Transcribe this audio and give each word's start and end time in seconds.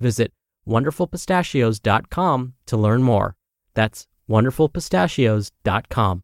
Visit 0.00 0.32
wonderfulpistachios.com 0.66 2.54
to 2.66 2.76
learn 2.76 3.02
more. 3.02 3.36
That's 3.74 4.06
wonderfulpistachios.com. 4.30 6.22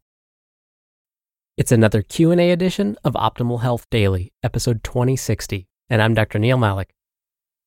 It's 1.57 1.71
another 1.71 2.01
Q&A 2.01 2.51
edition 2.51 2.97
of 3.03 3.13
Optimal 3.13 3.61
Health 3.61 3.87
Daily, 3.89 4.33
episode 4.43 4.83
2060, 4.83 5.67
and 5.89 6.01
I'm 6.01 6.13
Dr. 6.13 6.37
Neal 6.37 6.57
Malik. 6.57 6.93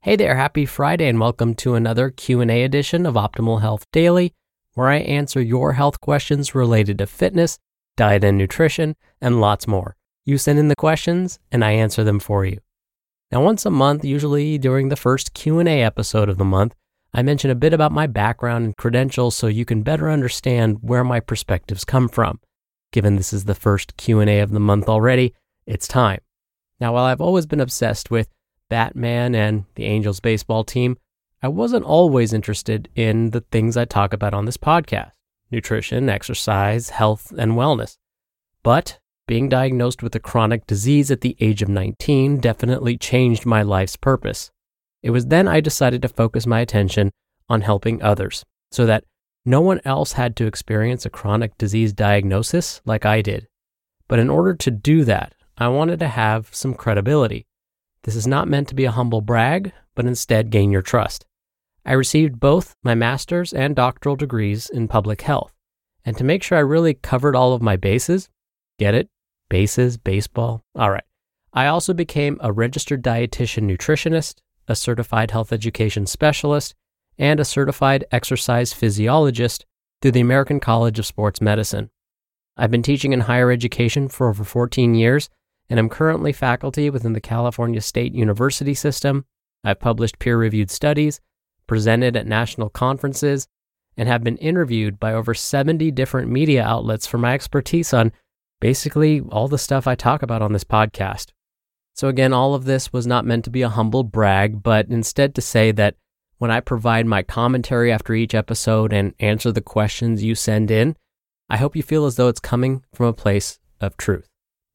Hey 0.03 0.15
there, 0.15 0.37
happy 0.37 0.67
Friday 0.67 1.09
and 1.09 1.19
welcome 1.19 1.55
to 1.57 1.75
another 1.75 2.11
Q&A 2.11 2.65
edition 2.65 3.05
of 3.05 3.15
Optimal 3.15 3.61
Health 3.61 3.87
Daily, 3.93 4.33
where 4.75 4.89
I 4.89 4.99
answer 4.99 5.41
your 5.43 5.73
health 5.73 6.01
questions 6.01 6.55
related 6.55 6.99
to 6.99 7.07
fitness, 7.07 7.59
diet 7.97 8.25
and 8.25 8.39
nutrition, 8.39 8.95
and 9.21 9.41
lots 9.41 9.67
more. 9.67 9.97
You 10.25 10.39
send 10.39 10.59
in 10.59 10.69
the 10.69 10.77
questions 10.77 11.39
and 11.51 11.65
I 11.65 11.73
answer 11.73 12.05
them 12.05 12.21
for 12.21 12.45
you. 12.45 12.59
Now, 13.31 13.43
once 13.43 13.67
a 13.67 13.71
month, 13.71 14.05
usually 14.05 14.57
during 14.57 14.89
the 14.89 14.97
first 14.97 15.35
Q&A 15.35 15.83
episode 15.83 16.31
of 16.31 16.39
the 16.39 16.45
month, 16.47 16.75
I 17.13 17.23
mention 17.23 17.51
a 17.51 17.55
bit 17.55 17.75
about 17.75 17.93
my 17.93 18.07
background 18.07 18.65
and 18.65 18.77
credentials 18.77 19.37
so 19.37 19.49
you 19.49 19.67
can 19.67 19.83
better 19.83 20.11
understand 20.11 20.79
where 20.81 21.05
my 21.05 21.21
perspectives 21.21 21.85
come 21.85 22.09
from. 22.09 22.41
Given 22.91 23.17
this 23.17 23.35
is 23.35 23.45
the 23.45 23.55
first 23.55 23.99
Q&A 23.99 24.41
of 24.41 24.51
the 24.51 24.61
month 24.61 24.89
already, 24.89 25.35
it's 25.67 25.87
time. 25.87 26.21
Now, 26.81 26.95
while 26.95 27.05
I've 27.05 27.21
always 27.21 27.45
been 27.45 27.61
obsessed 27.61 28.11
with 28.11 28.29
Batman 28.71 29.35
and 29.35 29.67
the 29.75 29.85
Angels 29.85 30.21
baseball 30.21 30.65
team, 30.65 30.97
I 31.43 31.49
wasn't 31.49 31.85
always 31.85 32.33
interested 32.33 32.89
in 32.95 33.31
the 33.31 33.43
things 33.43 33.77
I 33.77 33.85
talk 33.85 34.15
about 34.15 34.35
on 34.35 34.47
this 34.47 34.57
podcast 34.57 35.13
nutrition, 35.51 36.09
exercise, 36.09 36.91
health, 36.91 37.33
and 37.39 37.53
wellness. 37.53 37.97
But 38.63 38.99
being 39.29 39.49
diagnosed 39.49 40.03
with 40.03 40.17
a 40.17 40.21
chronic 40.21 40.67
disease 40.67 41.13
at 41.13 41.21
the 41.21 41.37
age 41.39 41.63
of 41.63 41.69
19 41.69 42.41
definitely 42.41 42.97
changed 42.97 43.47
my 43.47 43.63
life's 43.63 43.95
purpose. 43.95 44.51
It 45.03 45.11
was 45.11 45.27
then 45.27 45.47
I 45.47 45.61
decided 45.61 46.03
to 46.03 46.09
focus 46.09 46.47
my 46.47 46.59
attention 46.59 47.13
on 47.49 47.61
helping 47.61 48.03
others 48.03 48.45
so 48.73 48.87
that 48.87 49.05
no 49.45 49.61
one 49.61 49.81
else 49.85 50.13
had 50.13 50.35
to 50.37 50.47
experience 50.47 51.07
a 51.07 51.11
chronic 51.11 51.57
disease 51.59 51.93
diagnosis 51.93 52.81
like 52.85 53.07
I 53.07 53.23
did. 53.23 53.47
But 54.09 54.19
in 54.19 54.31
order 54.31 54.55
to 54.55 54.71
do 54.71 55.05
that, 55.05 55.35
I 55.57 55.69
wanted 55.69 56.01
to 56.01 56.09
have 56.09 56.49
some 56.53 56.75
credibility. 56.75 57.47
This 58.03 58.17
is 58.17 58.27
not 58.27 58.49
meant 58.49 58.69
to 58.69 58.75
be 58.75 58.87
a 58.87 58.91
humble 58.91 59.21
brag, 59.21 59.73
but 59.95 60.07
instead 60.07 60.51
gain 60.51 60.71
your 60.71 60.83
trust. 60.83 61.27
I 61.85 61.93
received 61.93 62.41
both 62.41 62.75
my 62.83 62.95
master's 62.95 63.53
and 63.53 63.77
doctoral 63.77 64.17
degrees 64.17 64.71
in 64.71 64.89
public 64.89 65.23
health. 65.23 65.53
And 66.05 66.17
to 66.17 66.25
make 66.25 66.43
sure 66.43 66.57
I 66.57 66.63
really 66.63 66.95
covered 66.95 67.37
all 67.37 67.53
of 67.53 67.63
my 67.63 67.77
bases, 67.77 68.29
get 68.79 68.95
it? 68.95 69.09
Bases, 69.49 69.97
baseball. 69.97 70.63
All 70.75 70.91
right. 70.91 71.05
I 71.53 71.67
also 71.67 71.95
became 71.95 72.39
a 72.41 72.53
registered 72.53 73.03
dietitian 73.03 73.71
nutritionist, 73.71 74.37
a 74.69 74.77
certified 74.77 75.31
health 75.31 75.53
education 75.53 76.07
specialist, 76.07 76.75
and 77.19 77.41
a 77.41 77.45
certified 77.45 78.05
exercise 78.13 78.73
physiologist 78.73 79.65
through 80.01 80.13
the 80.13 80.21
American 80.21 80.61
College 80.61 80.99
of 80.99 81.07
Sports 81.07 81.41
Medicine. 81.41 81.91
I've 82.57 82.71
been 82.71 82.83
teaching 82.83 83.13
in 83.13 83.21
higher 83.21 83.51
education 83.51 84.09
for 84.09 84.29
over 84.29 84.45
14 84.45 84.95
years, 84.95 85.29
and 85.71 85.79
I'm 85.79 85.89
currently 85.89 86.33
faculty 86.33 86.91
within 86.91 87.13
the 87.13 87.21
California 87.21 87.81
State 87.81 88.15
University 88.15 88.75
system. 88.75 89.25
I've 89.65 89.81
published 89.81 90.19
peer 90.19 90.39
reviewed 90.39 90.71
studies, 90.71 91.21
presented 91.67 92.17
at 92.17 92.27
national 92.27 92.71
conferences, 92.71 93.49
and 93.97 94.09
have 94.09 94.23
been 94.23 94.37
interviewed 94.37 95.01
by 95.01 95.13
over 95.13 95.35
70 95.35 95.91
different 95.91 96.31
media 96.31 96.63
outlets 96.65 97.07
for 97.07 97.19
my 97.19 97.35
expertise 97.35 97.93
on 97.93 98.13
basically 98.61 99.21
all 99.21 99.49
the 99.49 99.59
stuff 99.59 99.87
I 99.87 99.95
talk 99.95 100.23
about 100.23 100.43
on 100.43 100.53
this 100.53 100.65
podcast. 100.65 101.29
So, 101.95 102.09
again, 102.09 102.33
all 102.33 102.55
of 102.55 102.65
this 102.65 102.93
was 102.93 103.07
not 103.07 103.25
meant 103.25 103.45
to 103.45 103.51
be 103.51 103.63
a 103.63 103.69
humble 103.69 104.05
brag, 104.05 104.63
but 104.63 104.89
instead 104.89 105.35
to 105.35 105.41
say 105.41 105.73
that 105.73 105.97
when 106.39 106.51
I 106.51 106.61
provide 106.61 107.07
my 107.07 107.23
commentary 107.23 107.91
after 107.91 108.15
each 108.15 108.35
episode 108.35 108.93
and 108.93 109.15
answer 109.19 109.51
the 109.51 109.61
questions 109.61 110.23
you 110.23 110.35
send 110.35 110.71
in, 110.71 110.97
I 111.49 111.57
hope 111.57 111.75
you 111.75 111.83
feel 111.83 112.07
as 112.07 112.17
though 112.17 112.29
it's 112.29 112.41
coming 112.41 112.85
from 112.95 113.07
a 113.07 113.13
place 113.13 113.59
of 113.81 113.97
truth. 113.97 114.29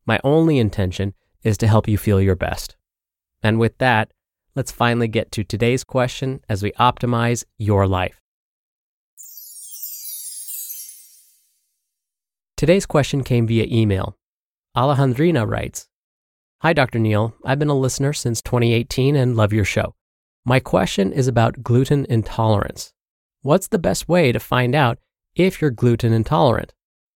My 0.06 0.20
only 0.24 0.60
intention 0.60 1.14
is 1.44 1.58
to 1.60 1.68
help 1.68 1.88
you 1.88 1.98
feel 1.98 2.22
your 2.22 2.36
best. 2.36 2.76
And 3.42 3.60
with 3.60 3.78
that, 3.78 4.12
let's 4.56 4.72
finally 4.72 5.08
get 5.08 5.32
to 5.34 5.44
today's 5.44 5.84
question 5.84 6.42
as 6.50 6.64
we 6.64 6.72
optimize 6.74 7.46
your 7.58 7.88
life. 7.88 8.23
Today's 12.64 12.86
question 12.86 13.26
came 13.26 13.46
via 13.46 13.68
email. 13.70 14.18
Alejandrina 14.74 15.46
writes 15.46 15.90
Hi, 16.62 16.72
Dr. 16.72 16.98
Neal. 16.98 17.36
I've 17.44 17.60
been 17.60 17.68
a 17.68 17.78
listener 17.78 18.14
since 18.14 18.42
2018 18.42 19.18
and 19.18 19.36
love 19.36 19.52
your 19.52 19.66
show. 19.66 19.96
My 20.46 20.62
question 20.62 21.12
is 21.12 21.28
about 21.28 21.62
gluten 21.62 22.06
intolerance. 22.08 22.94
What's 23.42 23.68
the 23.68 23.80
best 23.80 24.08
way 24.08 24.32
to 24.32 24.40
find 24.40 24.76
out 24.76 25.00
if 25.36 25.60
you're 25.60 25.72
gluten 25.72 26.14
intolerant? 26.14 26.74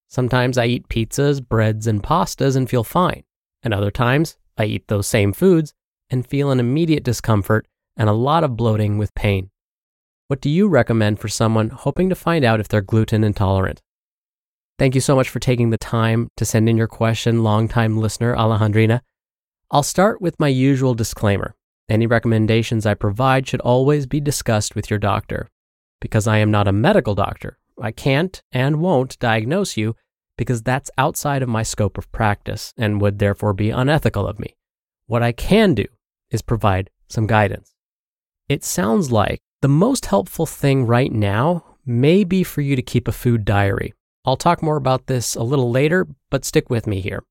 Sometimes 0.09 0.57
I 0.57 0.65
eat 0.65 0.89
pizzas, 0.89 1.39
breads, 1.39 1.87
and 1.87 2.03
pastas 2.03 2.57
and 2.57 2.69
feel 2.69 2.83
fine. 2.83 3.23
And 3.63 3.73
other 3.73 3.89
times 3.89 4.35
I 4.57 4.65
eat 4.65 4.89
those 4.89 5.07
same 5.07 5.31
foods 5.31 5.73
and 6.09 6.27
feel 6.27 6.51
an 6.51 6.59
immediate 6.59 7.05
discomfort 7.05 7.69
and 7.95 8.09
a 8.09 8.11
lot 8.27 8.43
of 8.43 8.57
bloating 8.57 8.97
with 8.97 9.15
pain. 9.15 9.49
What 10.27 10.41
do 10.41 10.49
you 10.49 10.67
recommend 10.67 11.21
for 11.21 11.29
someone 11.29 11.69
hoping 11.69 12.09
to 12.09 12.15
find 12.15 12.43
out 12.43 12.59
if 12.59 12.67
they're 12.67 12.81
gluten 12.81 13.23
intolerant? 13.23 13.81
Thank 14.79 14.93
you 14.93 15.01
so 15.01 15.15
much 15.15 15.29
for 15.29 15.39
taking 15.39 15.71
the 15.71 15.77
time 15.79 16.29
to 16.37 16.45
send 16.45 16.69
in 16.69 16.77
your 16.77 16.87
question, 16.87 17.43
longtime 17.43 17.97
listener 17.97 18.35
Alejandrina. 18.35 19.01
I'll 19.71 19.81
start 19.81 20.21
with 20.21 20.39
my 20.39 20.49
usual 20.49 20.93
disclaimer. 20.93 21.55
Any 21.89 22.05
recommendations 22.05 22.85
I 22.85 22.93
provide 22.93 23.47
should 23.47 23.61
always 23.61 24.05
be 24.05 24.19
discussed 24.19 24.75
with 24.75 24.91
your 24.91 24.99
doctor. 24.99 25.49
Because 25.99 26.27
I 26.27 26.37
am 26.37 26.51
not 26.51 26.67
a 26.67 26.71
medical 26.71 27.15
doctor, 27.15 27.57
I 27.81 27.89
can't 27.91 28.39
and 28.51 28.79
won't 28.79 29.17
diagnose 29.17 29.77
you 29.77 29.95
because 30.37 30.61
that's 30.61 30.91
outside 30.95 31.41
of 31.41 31.49
my 31.49 31.63
scope 31.63 31.97
of 31.97 32.11
practice 32.11 32.75
and 32.77 33.01
would 33.01 33.17
therefore 33.17 33.53
be 33.53 33.71
unethical 33.71 34.27
of 34.27 34.37
me. 34.37 34.55
What 35.07 35.23
I 35.23 35.31
can 35.31 35.73
do 35.73 35.85
is 36.29 36.43
provide 36.43 36.91
some 37.07 37.25
guidance. 37.25 37.73
It 38.47 38.63
sounds 38.63 39.11
like 39.11 39.39
the 39.63 39.67
most 39.67 40.05
helpful 40.05 40.45
thing 40.45 40.85
right 40.85 41.11
now 41.11 41.65
may 41.83 42.23
be 42.23 42.43
for 42.43 42.61
you 42.61 42.75
to 42.75 42.83
keep 42.83 43.07
a 43.07 43.11
food 43.11 43.43
diary 43.43 43.95
I'll 44.27 44.35
talk 44.35 44.61
more 44.61 44.75
about 44.75 45.07
this 45.07 45.35
a 45.35 45.41
little 45.41 45.71
later, 45.71 46.05
but 46.29 46.43
stick 46.43 46.69
with 46.69 46.85
me 46.85 46.99
here. 46.99 47.23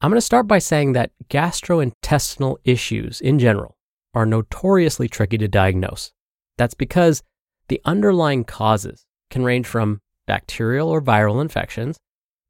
I'm 0.00 0.10
going 0.10 0.16
to 0.16 0.22
start 0.22 0.46
by 0.46 0.58
saying 0.58 0.94
that 0.94 1.10
gastrointestinal 1.28 2.56
issues 2.64 3.20
in 3.20 3.38
general 3.38 3.76
are 4.14 4.24
notoriously 4.24 5.06
tricky 5.06 5.36
to 5.36 5.48
diagnose. 5.48 6.12
That's 6.56 6.72
because 6.72 7.22
the 7.68 7.78
underlying 7.84 8.44
causes 8.44 9.04
can 9.28 9.44
range 9.44 9.66
from 9.66 10.00
bacterial 10.26 10.88
or 10.88 11.02
viral 11.02 11.42
infections 11.42 11.98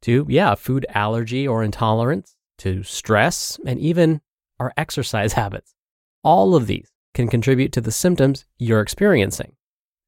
to, 0.02 0.24
yeah, 0.28 0.54
food 0.54 0.86
allergy 0.90 1.48
or 1.48 1.64
intolerance, 1.64 2.36
to 2.58 2.84
stress, 2.84 3.58
and 3.66 3.80
even 3.80 4.20
our 4.60 4.72
exercise 4.76 5.32
habits. 5.32 5.74
All 6.22 6.54
of 6.54 6.68
these 6.68 6.92
can 7.12 7.26
contribute 7.26 7.72
to 7.72 7.80
the 7.80 7.90
symptoms 7.90 8.44
you're 8.56 8.80
experiencing. 8.80 9.56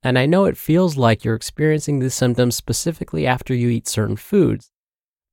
And 0.02 0.18
I 0.18 0.26
know 0.26 0.44
it 0.44 0.56
feels 0.56 0.96
like 0.96 1.24
you're 1.24 1.34
experiencing 1.34 1.98
these 1.98 2.14
symptoms 2.14 2.54
specifically 2.54 3.26
after 3.26 3.54
you 3.54 3.68
eat 3.68 3.88
certain 3.88 4.16
foods, 4.16 4.70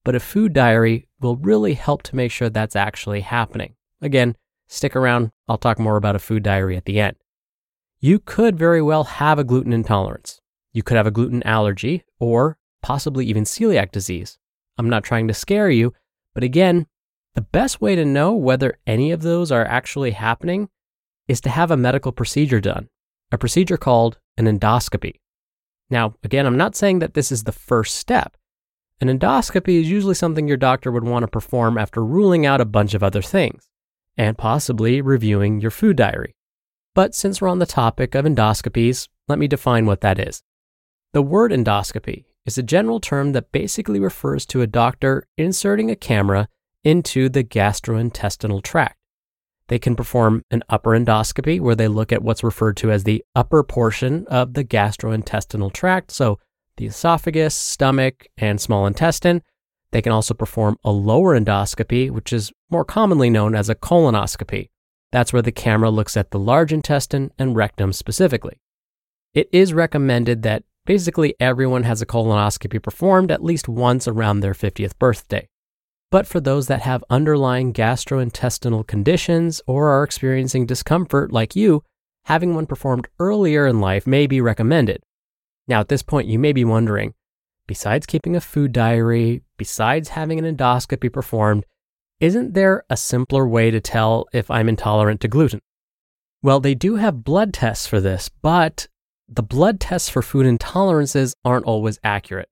but 0.03 0.15
a 0.15 0.19
food 0.19 0.53
diary 0.53 1.07
will 1.19 1.35
really 1.37 1.73
help 1.75 2.03
to 2.03 2.15
make 2.15 2.31
sure 2.31 2.49
that's 2.49 2.75
actually 2.75 3.21
happening. 3.21 3.75
Again, 4.01 4.35
stick 4.67 4.95
around, 4.95 5.31
I'll 5.47 5.57
talk 5.57 5.79
more 5.79 5.97
about 5.97 6.15
a 6.15 6.19
food 6.19 6.43
diary 6.43 6.75
at 6.75 6.85
the 6.85 6.99
end. 6.99 7.17
You 7.99 8.19
could 8.19 8.57
very 8.57 8.81
well 8.81 9.05
have 9.05 9.39
a 9.39 9.43
gluten 9.43 9.71
intolerance. 9.71 10.41
You 10.73 10.83
could 10.83 10.97
have 10.97 11.07
a 11.07 11.11
gluten 11.11 11.43
allergy 11.43 12.03
or 12.19 12.57
possibly 12.81 13.25
even 13.27 13.43
celiac 13.43 13.91
disease. 13.91 14.39
I'm 14.77 14.89
not 14.89 15.03
trying 15.03 15.27
to 15.27 15.33
scare 15.33 15.69
you, 15.69 15.93
but 16.33 16.43
again, 16.43 16.87
the 17.35 17.41
best 17.41 17.79
way 17.79 17.95
to 17.95 18.05
know 18.05 18.33
whether 18.33 18.77
any 18.85 19.11
of 19.11 19.21
those 19.21 19.51
are 19.51 19.65
actually 19.65 20.11
happening 20.11 20.69
is 21.27 21.39
to 21.41 21.49
have 21.49 21.71
a 21.71 21.77
medical 21.77 22.11
procedure 22.11 22.59
done, 22.59 22.89
a 23.33 23.37
procedure 23.37 23.77
called 23.77 24.19
an 24.37 24.45
endoscopy. 24.45 25.15
Now, 25.89 26.13
again, 26.23 26.45
I'm 26.45 26.55
not 26.55 26.75
saying 26.75 26.99
that 26.99 27.15
this 27.15 27.31
is 27.31 27.43
the 27.43 27.51
first 27.51 27.95
step. 27.95 28.37
An 29.01 29.07
endoscopy 29.07 29.81
is 29.81 29.89
usually 29.89 30.13
something 30.13 30.47
your 30.47 30.55
doctor 30.55 30.91
would 30.91 31.03
want 31.03 31.23
to 31.23 31.27
perform 31.27 31.77
after 31.77 32.05
ruling 32.05 32.45
out 32.45 32.61
a 32.61 32.65
bunch 32.65 32.93
of 32.93 33.01
other 33.03 33.23
things 33.23 33.67
and 34.15 34.37
possibly 34.37 35.01
reviewing 35.01 35.59
your 35.59 35.71
food 35.71 35.97
diary. 35.97 36.35
But 36.93 37.15
since 37.15 37.41
we're 37.41 37.49
on 37.49 37.57
the 37.57 37.65
topic 37.65 38.13
of 38.13 38.23
endoscopies, 38.23 39.07
let 39.27 39.39
me 39.39 39.47
define 39.47 39.87
what 39.87 40.01
that 40.01 40.19
is. 40.19 40.43
The 41.13 41.23
word 41.23 41.51
endoscopy 41.51 42.25
is 42.45 42.59
a 42.59 42.63
general 42.63 42.99
term 42.99 43.31
that 43.31 43.51
basically 43.51 43.99
refers 43.99 44.45
to 44.45 44.61
a 44.61 44.67
doctor 44.67 45.27
inserting 45.39 45.89
a 45.89 45.95
camera 45.95 46.49
into 46.83 47.29
the 47.29 47.43
gastrointestinal 47.43 48.61
tract. 48.61 48.97
They 49.73 49.79
can 49.79 49.95
perform 49.95 50.45
an 50.51 50.61
upper 50.69 50.91
endoscopy 50.91 51.59
where 51.59 51.73
they 51.73 51.87
look 51.87 52.11
at 52.11 52.21
what's 52.21 52.43
referred 52.43 52.77
to 52.77 52.91
as 52.91 53.05
the 53.05 53.25
upper 53.35 53.63
portion 53.63 54.27
of 54.27 54.53
the 54.53 54.63
gastrointestinal 54.63 55.73
tract, 55.73 56.11
so 56.11 56.37
the 56.77 56.85
esophagus, 56.85 57.55
stomach, 57.55 58.27
and 58.37 58.61
small 58.61 58.85
intestine. 58.85 59.41
They 59.89 60.03
can 60.03 60.11
also 60.11 60.35
perform 60.35 60.77
a 60.83 60.91
lower 60.91 61.35
endoscopy, 61.35 62.11
which 62.11 62.31
is 62.31 62.51
more 62.69 62.85
commonly 62.85 63.31
known 63.31 63.55
as 63.55 63.67
a 63.67 63.73
colonoscopy. 63.73 64.69
That's 65.11 65.33
where 65.33 65.41
the 65.41 65.51
camera 65.51 65.89
looks 65.89 66.15
at 66.15 66.29
the 66.29 66.37
large 66.37 66.71
intestine 66.71 67.31
and 67.39 67.55
rectum 67.55 67.93
specifically. 67.93 68.61
It 69.33 69.49
is 69.51 69.73
recommended 69.73 70.43
that 70.43 70.65
basically 70.85 71.33
everyone 71.39 71.81
has 71.81 71.99
a 71.99 72.05
colonoscopy 72.05 72.79
performed 72.79 73.31
at 73.31 73.43
least 73.43 73.67
once 73.67 74.07
around 74.07 74.41
their 74.41 74.53
50th 74.53 74.99
birthday. 74.99 75.49
But 76.13 76.27
for 76.27 76.39
those 76.39 76.67
that 76.67 76.83
have 76.83 77.03
underlying 77.09 77.73
gastrointestinal 77.73 78.85
conditions 78.85 79.63
or 79.65 79.87
are 79.89 80.03
experiencing 80.03 80.67
discomfort 80.67 81.31
like 81.31 81.55
you, 81.55 81.81
having 82.25 82.53
one 82.53 82.67
performed 82.67 83.07
earlier 83.17 83.65
in 83.65 83.79
life 83.79 84.05
may 84.05 84.27
be 84.27 84.39
recommended. 84.39 85.01
Now, 85.67 85.79
at 85.79 85.87
this 85.87 86.03
point, 86.03 86.27
you 86.27 86.37
may 86.37 86.53
be 86.53 86.63
wondering 86.63 87.15
besides 87.65 88.05
keeping 88.05 88.35
a 88.35 88.41
food 88.41 88.73
diary, 88.73 89.41
besides 89.57 90.09
having 90.09 90.37
an 90.37 90.55
endoscopy 90.55 91.11
performed, 91.11 91.65
isn't 92.19 92.53
there 92.53 92.83
a 92.91 92.95
simpler 92.95 93.47
way 93.47 93.71
to 93.71 93.81
tell 93.81 94.27
if 94.31 94.51
I'm 94.51 94.69
intolerant 94.69 95.19
to 95.21 95.27
gluten? 95.27 95.61
Well, 96.43 96.59
they 96.59 96.75
do 96.75 96.97
have 96.97 97.23
blood 97.23 97.55
tests 97.55 97.87
for 97.87 97.99
this, 97.99 98.29
but 98.43 98.87
the 99.27 99.41
blood 99.41 99.79
tests 99.79 100.09
for 100.09 100.21
food 100.21 100.45
intolerances 100.45 101.33
aren't 101.43 101.65
always 101.65 101.97
accurate. 102.03 102.49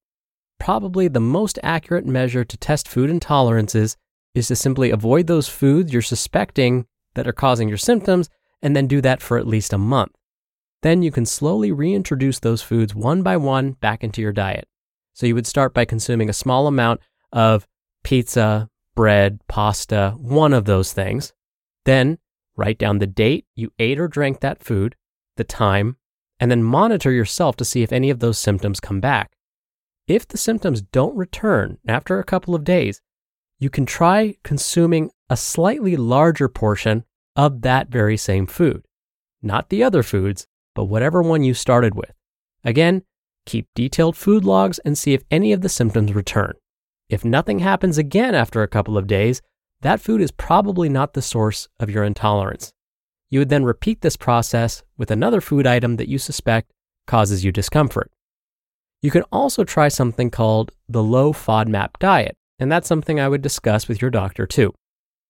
Probably 0.61 1.07
the 1.07 1.19
most 1.19 1.57
accurate 1.63 2.05
measure 2.05 2.45
to 2.45 2.55
test 2.55 2.87
food 2.87 3.09
intolerances 3.09 3.95
is 4.35 4.47
to 4.47 4.55
simply 4.55 4.91
avoid 4.91 5.25
those 5.25 5.49
foods 5.49 5.91
you're 5.91 6.03
suspecting 6.03 6.85
that 7.15 7.27
are 7.27 7.33
causing 7.33 7.67
your 7.67 7.79
symptoms 7.79 8.29
and 8.61 8.75
then 8.75 8.85
do 8.85 9.01
that 9.01 9.23
for 9.23 9.39
at 9.39 9.47
least 9.47 9.73
a 9.73 9.79
month. 9.79 10.11
Then 10.83 11.01
you 11.01 11.11
can 11.11 11.25
slowly 11.25 11.71
reintroduce 11.71 12.37
those 12.37 12.61
foods 12.61 12.93
one 12.93 13.23
by 13.23 13.37
one 13.37 13.71
back 13.71 14.03
into 14.03 14.21
your 14.21 14.33
diet. 14.33 14.67
So 15.13 15.25
you 15.25 15.33
would 15.33 15.47
start 15.47 15.73
by 15.73 15.83
consuming 15.83 16.29
a 16.29 16.33
small 16.33 16.67
amount 16.67 17.01
of 17.33 17.65
pizza, 18.03 18.69
bread, 18.93 19.39
pasta, 19.47 20.13
one 20.19 20.53
of 20.53 20.65
those 20.65 20.93
things. 20.93 21.33
Then 21.85 22.19
write 22.55 22.77
down 22.77 22.99
the 22.99 23.07
date 23.07 23.47
you 23.55 23.73
ate 23.79 23.99
or 23.99 24.07
drank 24.07 24.41
that 24.41 24.63
food, 24.63 24.95
the 25.37 25.43
time, 25.43 25.97
and 26.39 26.51
then 26.51 26.63
monitor 26.63 27.09
yourself 27.11 27.55
to 27.55 27.65
see 27.65 27.81
if 27.81 27.91
any 27.91 28.11
of 28.11 28.19
those 28.19 28.37
symptoms 28.37 28.79
come 28.79 28.99
back. 28.99 29.31
If 30.11 30.27
the 30.27 30.37
symptoms 30.37 30.81
don't 30.81 31.15
return 31.15 31.77
after 31.87 32.19
a 32.19 32.25
couple 32.25 32.53
of 32.53 32.65
days, 32.65 32.99
you 33.59 33.69
can 33.69 33.85
try 33.85 34.35
consuming 34.43 35.09
a 35.29 35.37
slightly 35.37 35.95
larger 35.95 36.49
portion 36.49 37.05
of 37.37 37.61
that 37.61 37.87
very 37.87 38.17
same 38.17 38.45
food. 38.45 38.83
Not 39.41 39.69
the 39.69 39.85
other 39.85 40.03
foods, 40.03 40.47
but 40.75 40.89
whatever 40.89 41.21
one 41.21 41.45
you 41.45 41.53
started 41.53 41.95
with. 41.95 42.11
Again, 42.65 43.03
keep 43.45 43.69
detailed 43.73 44.17
food 44.17 44.43
logs 44.43 44.79
and 44.79 44.97
see 44.97 45.13
if 45.13 45.23
any 45.31 45.53
of 45.53 45.61
the 45.61 45.69
symptoms 45.69 46.13
return. 46.13 46.55
If 47.07 47.23
nothing 47.23 47.59
happens 47.59 47.97
again 47.97 48.35
after 48.35 48.61
a 48.63 48.67
couple 48.67 48.97
of 48.97 49.07
days, 49.07 49.41
that 49.79 50.01
food 50.01 50.19
is 50.19 50.31
probably 50.31 50.89
not 50.89 51.13
the 51.13 51.21
source 51.21 51.69
of 51.79 51.89
your 51.89 52.03
intolerance. 52.03 52.73
You 53.29 53.39
would 53.39 53.49
then 53.49 53.63
repeat 53.63 54.01
this 54.01 54.17
process 54.17 54.83
with 54.97 55.09
another 55.09 55.39
food 55.39 55.65
item 55.65 55.95
that 55.95 56.09
you 56.09 56.17
suspect 56.17 56.73
causes 57.07 57.45
you 57.45 57.53
discomfort. 57.53 58.11
You 59.01 59.09
can 59.09 59.23
also 59.31 59.63
try 59.63 59.87
something 59.87 60.29
called 60.29 60.71
the 60.87 61.01
low 61.01 61.33
FODMAP 61.33 61.97
diet, 61.97 62.37
and 62.59 62.71
that's 62.71 62.87
something 62.87 63.19
I 63.19 63.27
would 63.27 63.41
discuss 63.41 63.87
with 63.87 63.99
your 63.99 64.11
doctor 64.11 64.45
too. 64.45 64.73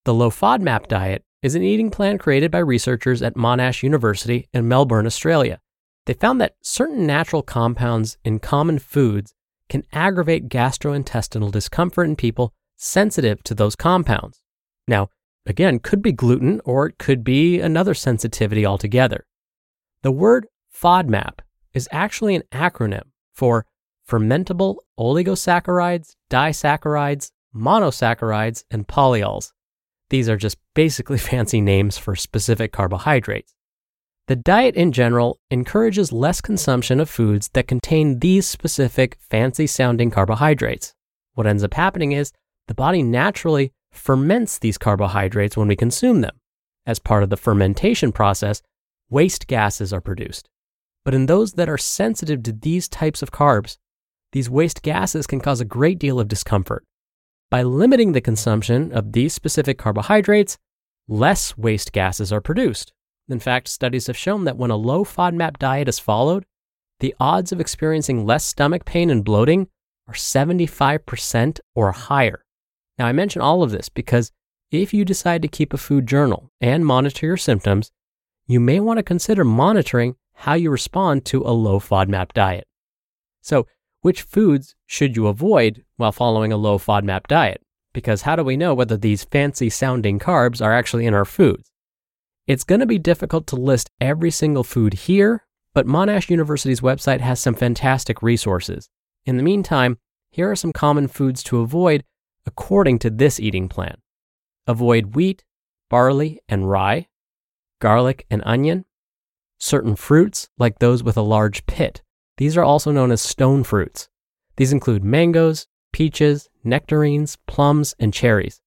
The 0.03 0.13
low 0.13 0.29
FODMAP 0.29 0.87
diet 0.87 1.23
is 1.41 1.55
an 1.55 1.63
eating 1.63 1.89
plan 1.89 2.17
created 2.17 2.51
by 2.51 2.59
researchers 2.59 3.21
at 3.21 3.35
Monash 3.35 3.81
University 3.81 4.49
in 4.53 4.67
Melbourne, 4.67 5.05
Australia. 5.05 5.59
They 6.05 6.13
found 6.13 6.41
that 6.41 6.55
certain 6.61 7.07
natural 7.07 7.43
compounds 7.43 8.17
in 8.25 8.39
common 8.39 8.77
foods 8.77 9.33
can 9.69 9.83
aggravate 9.93 10.49
gastrointestinal 10.49 11.51
discomfort 11.51 12.07
in 12.07 12.17
people 12.17 12.53
sensitive 12.75 13.41
to 13.43 13.55
those 13.55 13.77
compounds. 13.77 14.41
Now, 14.85 15.07
again, 15.45 15.79
could 15.79 16.01
be 16.01 16.11
gluten 16.11 16.59
or 16.65 16.87
it 16.87 16.97
could 16.97 17.23
be 17.23 17.61
another 17.61 17.93
sensitivity 17.93 18.65
altogether. 18.65 19.25
The 20.01 20.11
word 20.11 20.47
FODMAP 20.75 21.39
is 21.73 21.87
actually 21.91 22.35
an 22.35 22.43
acronym 22.51 23.10
for 23.41 23.65
fermentable 24.07 24.75
oligosaccharides, 24.99 26.15
disaccharides, 26.29 27.31
monosaccharides, 27.55 28.65
and 28.69 28.87
polyols. 28.87 29.51
These 30.11 30.29
are 30.29 30.37
just 30.37 30.57
basically 30.75 31.17
fancy 31.31 31.59
names 31.59 31.97
for 31.97 32.15
specific 32.15 32.71
carbohydrates. 32.71 33.55
The 34.27 34.35
diet 34.35 34.75
in 34.75 34.91
general 34.91 35.39
encourages 35.49 36.11
less 36.11 36.39
consumption 36.39 36.99
of 36.99 37.09
foods 37.09 37.49
that 37.53 37.67
contain 37.67 38.19
these 38.19 38.47
specific 38.47 39.17
fancy 39.19 39.65
sounding 39.65 40.11
carbohydrates. 40.11 40.93
What 41.33 41.47
ends 41.47 41.63
up 41.63 41.73
happening 41.73 42.11
is 42.11 42.31
the 42.67 42.75
body 42.75 43.01
naturally 43.01 43.73
ferments 43.91 44.59
these 44.59 44.77
carbohydrates 44.77 45.57
when 45.57 45.67
we 45.67 45.75
consume 45.75 46.21
them. 46.21 46.39
As 46.85 46.99
part 46.99 47.23
of 47.23 47.31
the 47.31 47.37
fermentation 47.37 48.11
process, 48.11 48.61
waste 49.09 49.47
gases 49.47 49.91
are 49.91 49.99
produced. 49.99 50.47
But 51.03 51.13
in 51.13 51.25
those 51.25 51.53
that 51.53 51.69
are 51.69 51.77
sensitive 51.77 52.43
to 52.43 52.51
these 52.51 52.87
types 52.87 53.21
of 53.21 53.31
carbs, 53.31 53.77
these 54.31 54.49
waste 54.49 54.81
gases 54.81 55.27
can 55.27 55.41
cause 55.41 55.59
a 55.59 55.65
great 55.65 55.99
deal 55.99 56.19
of 56.19 56.27
discomfort. 56.27 56.83
By 57.49 57.63
limiting 57.63 58.13
the 58.13 58.21
consumption 58.21 58.93
of 58.93 59.11
these 59.11 59.33
specific 59.33 59.77
carbohydrates, 59.77 60.57
less 61.07 61.57
waste 61.57 61.91
gases 61.91 62.31
are 62.31 62.39
produced, 62.39 62.93
in 63.31 63.39
fact, 63.39 63.69
studies 63.69 64.07
have 64.07 64.17
shown 64.17 64.43
that 64.43 64.57
when 64.57 64.71
a 64.71 64.75
low 64.75 65.05
FODMAP 65.05 65.57
diet 65.57 65.87
is 65.87 65.99
followed, 65.99 66.45
the 66.99 67.15
odds 67.19 67.51
of 67.51 67.61
experiencing 67.61 68.25
less 68.25 68.45
stomach 68.45 68.85
pain 68.85 69.09
and 69.09 69.23
bloating 69.23 69.67
are 70.07 70.13
75% 70.13 71.59
or 71.73 71.91
higher. 71.93 72.43
Now, 72.99 73.07
I 73.07 73.13
mention 73.13 73.41
all 73.41 73.63
of 73.63 73.71
this 73.71 73.89
because 73.89 74.31
if 74.69 74.93
you 74.93 75.05
decide 75.05 75.41
to 75.41 75.47
keep 75.47 75.73
a 75.73 75.77
food 75.77 76.07
journal 76.07 76.49
and 76.59 76.85
monitor 76.85 77.25
your 77.25 77.37
symptoms, 77.37 77.91
you 78.47 78.59
may 78.59 78.79
want 78.79 78.97
to 78.97 79.03
consider 79.03 79.43
monitoring 79.43 80.15
how 80.33 80.53
you 80.53 80.69
respond 80.69 81.25
to 81.25 81.43
a 81.43 81.51
low 81.51 81.79
FODMAP 81.79 82.33
diet. 82.33 82.67
So, 83.41 83.67
which 84.01 84.23
foods 84.23 84.75
should 84.85 85.15
you 85.15 85.27
avoid 85.27 85.83
while 85.97 86.11
following 86.11 86.51
a 86.51 86.57
low 86.57 86.77
FODMAP 86.77 87.27
diet? 87.27 87.61
Because 87.93 88.23
how 88.23 88.35
do 88.35 88.43
we 88.43 88.57
know 88.57 88.73
whether 88.73 88.97
these 88.97 89.23
fancy 89.23 89.69
sounding 89.69 90.17
carbs 90.17 90.63
are 90.63 90.73
actually 90.73 91.05
in 91.05 91.13
our 91.13 91.25
foods? 91.25 91.69
It's 92.47 92.63
going 92.63 92.79
to 92.79 92.85
be 92.85 92.97
difficult 92.97 93.47
to 93.47 93.55
list 93.55 93.91
every 93.99 94.31
single 94.31 94.63
food 94.63 94.93
here, 94.93 95.45
but 95.73 95.85
Monash 95.85 96.29
University's 96.29 96.81
website 96.81 97.19
has 97.19 97.39
some 97.39 97.53
fantastic 97.53 98.21
resources. 98.21 98.89
In 99.25 99.37
the 99.37 99.43
meantime, 99.43 99.99
here 100.31 100.49
are 100.49 100.55
some 100.55 100.73
common 100.73 101.07
foods 101.07 101.43
to 101.43 101.59
avoid 101.59 102.03
according 102.45 102.99
to 102.99 103.09
this 103.09 103.39
eating 103.39 103.69
plan. 103.69 103.97
Avoid 104.65 105.15
wheat, 105.15 105.43
barley, 105.89 106.39
and 106.49 106.69
rye, 106.69 107.07
garlic 107.79 108.25
and 108.29 108.41
onion, 108.45 108.85
certain 109.61 109.95
fruits 109.95 110.49
like 110.57 110.79
those 110.79 111.03
with 111.03 111.15
a 111.15 111.21
large 111.21 111.65
pit, 111.67 112.01
These 112.37 112.57
are 112.57 112.63
also 112.63 112.91
known 112.91 113.11
as 113.11 113.21
stone 113.21 113.63
fruits. 113.63 114.09
These 114.57 114.73
include 114.73 115.03
mangoes, 115.03 115.67
peaches, 115.93 116.49
nectarines, 116.63 117.37
plums, 117.45 117.93
and 117.99 118.11
cherries. 118.11 118.61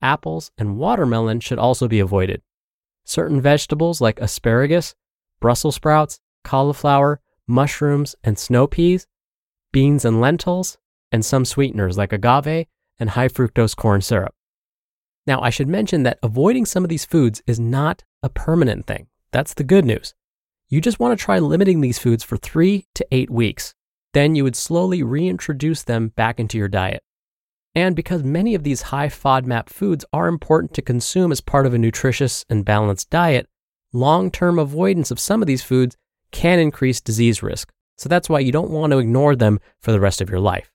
Apples 0.00 0.50
and 0.56 0.78
watermelon 0.78 1.40
should 1.40 1.58
also 1.58 1.88
be 1.88 2.00
avoided. 2.00 2.40
Certain 3.04 3.40
vegetables 3.40 4.00
like 4.00 4.18
asparagus, 4.20 4.94
Brussels 5.40 5.74
sprouts, 5.74 6.20
cauliflower, 6.42 7.20
mushrooms, 7.46 8.16
and 8.24 8.38
snow 8.38 8.66
peas, 8.66 9.06
beans 9.72 10.06
and 10.06 10.20
lentils, 10.22 10.78
and 11.12 11.22
some 11.22 11.44
sweeteners 11.44 11.98
like 11.98 12.12
agave 12.12 12.66
and 12.98 13.10
high 13.10 13.28
fructose 13.28 13.76
corn 13.76 14.00
syrup. 14.00 14.34
Now, 15.26 15.42
I 15.42 15.50
should 15.50 15.68
mention 15.68 16.04
that 16.04 16.18
avoiding 16.22 16.64
some 16.64 16.82
of 16.82 16.88
these 16.88 17.04
foods 17.04 17.42
is 17.46 17.60
not 17.60 18.04
a 18.22 18.30
permanent 18.30 18.86
thing. 18.86 19.08
That's 19.32 19.52
the 19.52 19.64
good 19.64 19.84
news. 19.84 20.14
You 20.70 20.82
just 20.82 21.00
want 21.00 21.18
to 21.18 21.24
try 21.24 21.38
limiting 21.38 21.80
these 21.80 21.98
foods 21.98 22.22
for 22.22 22.36
three 22.36 22.86
to 22.94 23.06
eight 23.10 23.30
weeks. 23.30 23.74
Then 24.12 24.34
you 24.34 24.44
would 24.44 24.56
slowly 24.56 25.02
reintroduce 25.02 25.82
them 25.82 26.08
back 26.08 26.38
into 26.38 26.58
your 26.58 26.68
diet. 26.68 27.02
And 27.74 27.96
because 27.96 28.22
many 28.22 28.54
of 28.54 28.64
these 28.64 28.82
high 28.82 29.08
FODMAP 29.08 29.70
foods 29.70 30.04
are 30.12 30.28
important 30.28 30.74
to 30.74 30.82
consume 30.82 31.32
as 31.32 31.40
part 31.40 31.64
of 31.64 31.72
a 31.72 31.78
nutritious 31.78 32.44
and 32.50 32.66
balanced 32.66 33.08
diet, 33.08 33.48
long 33.94 34.30
term 34.30 34.58
avoidance 34.58 35.10
of 35.10 35.18
some 35.18 35.42
of 35.42 35.46
these 35.46 35.62
foods 35.62 35.96
can 36.32 36.58
increase 36.58 37.00
disease 37.00 37.42
risk. 37.42 37.72
So 37.96 38.10
that's 38.10 38.28
why 38.28 38.40
you 38.40 38.52
don't 38.52 38.70
want 38.70 38.92
to 38.92 38.98
ignore 38.98 39.36
them 39.36 39.60
for 39.80 39.92
the 39.92 40.00
rest 40.00 40.20
of 40.20 40.28
your 40.28 40.40
life. 40.40 40.70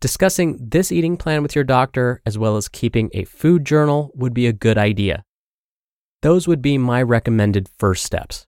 Discussing 0.00 0.58
this 0.60 0.92
eating 0.92 1.16
plan 1.16 1.42
with 1.42 1.56
your 1.56 1.64
doctor, 1.64 2.22
as 2.24 2.38
well 2.38 2.56
as 2.56 2.68
keeping 2.68 3.10
a 3.14 3.24
food 3.24 3.64
journal, 3.64 4.12
would 4.14 4.32
be 4.32 4.46
a 4.46 4.52
good 4.52 4.78
idea. 4.78 5.24
Those 6.22 6.46
would 6.46 6.62
be 6.62 6.78
my 6.78 7.02
recommended 7.02 7.68
first 7.78 8.04
steps. 8.04 8.47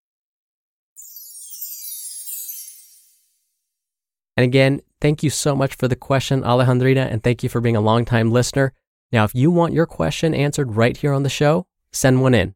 And 4.41 4.47
again, 4.47 4.81
thank 5.03 5.23
you 5.23 5.29
so 5.29 5.55
much 5.55 5.75
for 5.75 5.87
the 5.87 5.95
question, 5.95 6.41
Alejandrina, 6.41 7.13
and 7.13 7.23
thank 7.23 7.43
you 7.43 7.51
for 7.51 7.61
being 7.61 7.77
a 7.77 7.81
longtime 7.83 8.33
listener. 8.33 8.73
Now, 9.13 9.25
if 9.25 9.35
you 9.35 9.51
want 9.51 9.75
your 9.75 9.85
question 9.85 10.33
answered 10.33 10.77
right 10.77 10.97
here 10.97 11.13
on 11.13 11.25
the 11.25 11.29
show, 11.29 11.67
send 11.93 12.23
one 12.23 12.33
in. 12.33 12.55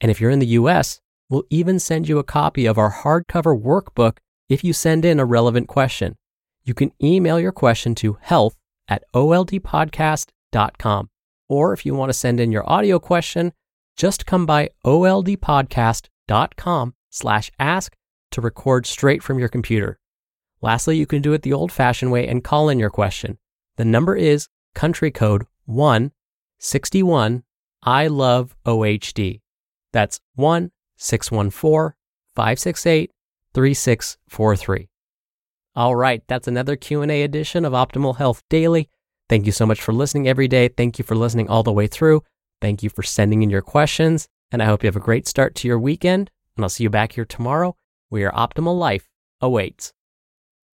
And 0.00 0.12
if 0.12 0.20
you're 0.20 0.30
in 0.30 0.38
the 0.38 0.54
US, 0.60 1.00
we'll 1.28 1.42
even 1.50 1.80
send 1.80 2.08
you 2.08 2.20
a 2.20 2.22
copy 2.22 2.66
of 2.66 2.78
our 2.78 2.92
hardcover 2.92 3.60
workbook 3.60 4.18
if 4.48 4.62
you 4.62 4.72
send 4.72 5.04
in 5.04 5.18
a 5.18 5.24
relevant 5.24 5.66
question. 5.66 6.14
You 6.62 6.72
can 6.72 6.92
email 7.02 7.40
your 7.40 7.50
question 7.50 7.96
to 7.96 8.16
health 8.20 8.56
at 8.86 9.02
oldpodcast.com. 9.12 11.10
Or 11.48 11.72
if 11.72 11.84
you 11.84 11.96
want 11.96 12.10
to 12.10 12.14
send 12.14 12.38
in 12.38 12.52
your 12.52 12.70
audio 12.70 13.00
question, 13.00 13.52
just 13.96 14.24
come 14.24 14.46
by 14.46 14.70
oldpodcast.com 14.86 16.94
slash 17.10 17.50
ask 17.58 17.96
to 18.30 18.40
record 18.40 18.86
straight 18.86 19.24
from 19.24 19.40
your 19.40 19.48
computer. 19.48 19.98
Lastly, 20.60 20.96
you 20.96 21.06
can 21.06 21.22
do 21.22 21.32
it 21.32 21.42
the 21.42 21.52
old 21.52 21.70
fashioned 21.70 22.12
way 22.12 22.26
and 22.26 22.42
call 22.42 22.68
in 22.68 22.78
your 22.78 22.90
question. 22.90 23.38
The 23.76 23.84
number 23.84 24.16
is 24.16 24.48
country 24.74 25.10
code 25.10 25.44
161 25.66 27.42
I 27.82 28.06
love 28.06 28.56
OHD. 28.64 29.40
That's 29.92 30.20
1 30.36 30.70
614 30.96 31.94
568 32.34 33.10
3643. 33.52 34.88
All 35.76 35.94
right, 35.94 36.22
that's 36.28 36.48
another 36.48 36.76
Q&A 36.76 37.22
edition 37.22 37.64
of 37.64 37.72
Optimal 37.72 38.16
Health 38.16 38.42
Daily. 38.48 38.88
Thank 39.28 39.46
you 39.46 39.52
so 39.52 39.66
much 39.66 39.80
for 39.80 39.92
listening 39.92 40.28
every 40.28 40.48
day. 40.48 40.68
Thank 40.68 40.98
you 40.98 41.04
for 41.04 41.14
listening 41.14 41.48
all 41.48 41.62
the 41.62 41.72
way 41.72 41.86
through. 41.86 42.22
Thank 42.60 42.82
you 42.82 42.90
for 42.90 43.02
sending 43.02 43.42
in 43.42 43.50
your 43.50 43.62
questions, 43.62 44.28
and 44.50 44.62
I 44.62 44.66
hope 44.66 44.82
you 44.82 44.86
have 44.86 44.96
a 44.96 45.00
great 45.00 45.26
start 45.26 45.54
to 45.56 45.68
your 45.68 45.78
weekend. 45.78 46.30
And 46.56 46.64
I'll 46.64 46.68
see 46.68 46.84
you 46.84 46.90
back 46.90 47.12
here 47.12 47.24
tomorrow 47.24 47.76
where 48.08 48.22
your 48.22 48.32
optimal 48.32 48.78
life 48.78 49.08
awaits. 49.40 49.92